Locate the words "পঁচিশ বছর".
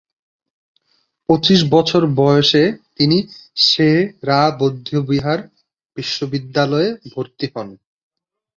1.29-2.01